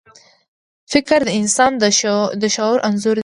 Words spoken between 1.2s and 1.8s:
د انسان